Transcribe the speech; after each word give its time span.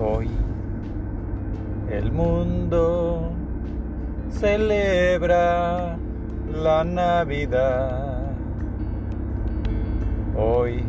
Hoy 0.00 0.30
el 1.90 2.12
mundo 2.12 3.32
celebra 4.30 5.96
la 6.54 6.84
Navidad. 6.84 8.30
Hoy 10.36 10.84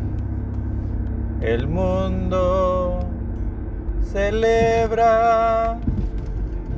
el 1.40 1.66
mundo 1.66 3.00
celebra 4.12 5.76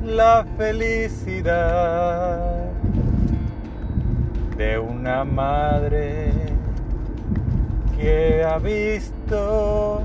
la 0.03 0.43
felicidad 0.57 2.39
de 4.57 4.79
una 4.79 5.23
madre 5.23 6.31
que 7.95 8.43
ha 8.43 8.57
visto 8.57 10.01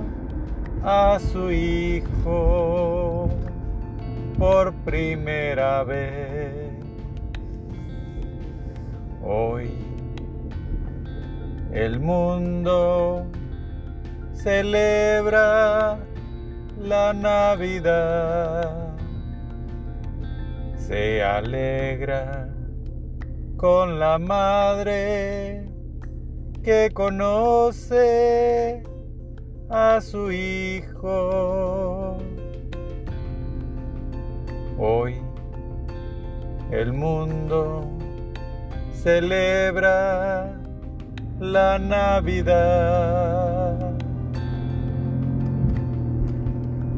a 0.91 1.19
su 1.21 1.53
hijo 1.53 3.29
por 4.39 4.73
primera 4.87 5.85
vez. 5.85 6.73
Hoy 9.23 9.69
el 11.75 12.01
mundo 12.01 13.27
celebra 14.33 15.99
la 16.81 17.13
Navidad, 17.13 18.97
se 20.79 21.23
alegra 21.23 22.49
con 23.59 23.99
la 23.99 24.19
madre 24.19 25.67
que 26.63 26.91
conoce 26.95 28.88
su 30.01 30.31
hijo. 30.31 32.19
Hoy 34.79 35.17
el 36.71 36.93
mundo 36.93 37.89
celebra 38.93 40.53
la 41.41 41.79
Navidad. 41.79 42.99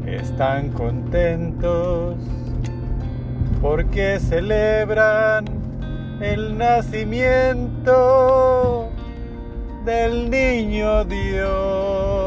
Están 0.07 0.71
contentos 0.71 2.17
porque 3.63 4.19
celebran 4.21 5.45
el 6.21 6.59
nacimiento 6.59 7.91
del 9.85 10.29
niño 10.31 11.05
Dios. 11.05 12.20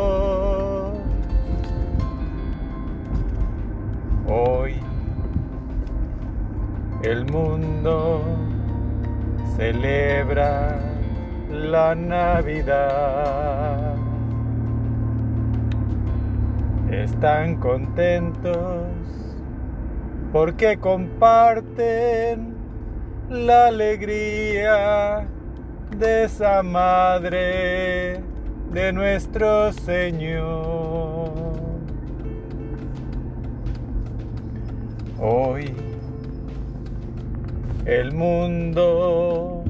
El 7.04 7.26
mundo 7.26 8.23
celebra 9.58 10.80
la 11.50 11.94
Navidad. 11.96 13.96
Están 16.90 17.58
contentos 17.58 18.88
porque 20.31 20.78
comparten 20.78 22.56
la 23.30 23.68
alegría 23.68 25.28
de 25.98 26.24
esa 26.24 26.64
madre 26.64 28.22
de 28.72 28.94
nuestro 28.94 29.74
Señor. 29.74 31.34
Hoy 35.19 35.93
el 37.85 38.13
mundo 38.13 39.66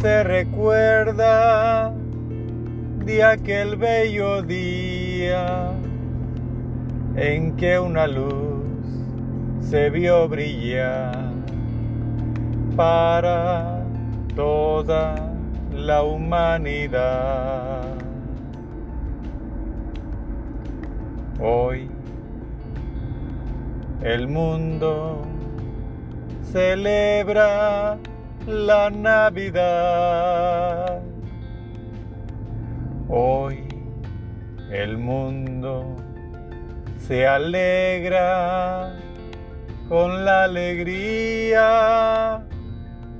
se 0.00 0.22
recuerda 0.24 1.92
de 3.04 3.24
aquel 3.24 3.76
bello 3.76 4.42
día 4.42 5.72
en 7.16 7.56
que 7.56 7.78
una 7.78 8.06
luz 8.06 8.60
se 9.62 9.88
vio 9.88 10.28
brillar 10.28 11.32
para 12.76 13.82
toda 14.36 15.14
la 15.74 16.02
humanidad. 16.02 17.84
Hoy 21.40 21.88
el 24.02 24.28
mundo 24.28 25.22
celebra 26.52 27.98
la 28.46 28.90
Navidad. 28.90 31.02
Hoy 33.08 33.64
el 34.70 34.98
mundo 34.98 35.96
se 36.98 37.26
alegra 37.26 38.96
con 39.88 40.24
la 40.24 40.44
alegría 40.44 42.46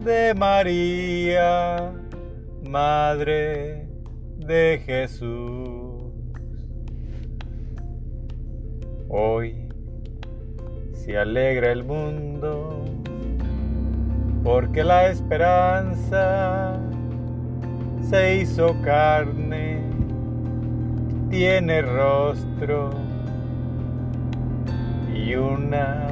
de 0.04 0.32
María, 0.34 1.92
Madre 2.68 3.88
de 4.38 4.80
Jesús. 4.84 6.12
Hoy 9.08 9.66
se 10.92 11.18
alegra 11.18 11.72
el 11.72 11.82
mundo 11.84 12.99
porque 14.42 14.82
la 14.82 15.08
esperanza 15.08 16.78
se 18.08 18.36
hizo 18.36 18.74
carne, 18.82 19.82
tiene 21.28 21.82
rostro 21.82 22.90
y 25.14 25.34
una 25.34 26.08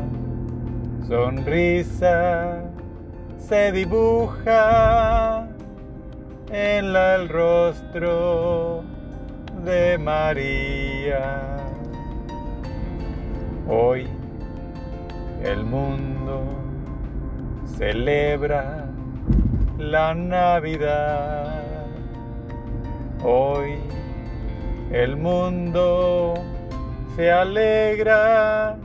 sonrisa 1.06 2.62
se 3.38 3.72
dibuja 3.72 5.48
en 6.52 6.84
el 6.94 7.28
rostro 7.28 8.82
de 9.64 9.96
María. 9.98 11.56
Hoy 13.66 14.06
el 15.42 15.64
mundo 15.64 16.67
celebra 17.76 18.86
la 19.78 20.14
Navidad. 20.14 21.86
Hoy 23.22 23.78
el 24.90 25.16
mundo 25.16 26.34
se 27.16 27.30
alegra 27.30 28.78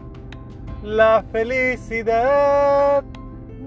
la 0.83 1.23
felicidad 1.31 3.03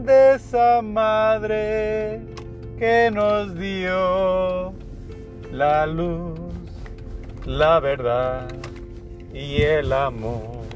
de 0.05 0.34
esa 0.34 0.82
madre 0.82 2.21
que 2.78 3.10
nos 3.12 3.55
dio 3.55 4.75
la 5.50 5.87
luz, 5.87 6.38
la 7.47 7.81
verdad 7.81 8.49
y 9.32 9.62
el 9.62 9.93
amor. 9.93 10.75